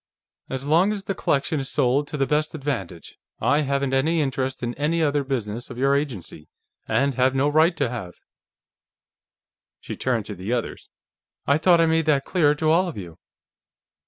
[0.49, 4.63] "As long as the collection is sold to the best advantage, I haven't any interest
[4.63, 6.49] in any other business of your agency,
[6.87, 8.15] and have no right to have."
[9.79, 10.89] She turned to the others.
[11.45, 13.19] "I thought I made that clear to all of you."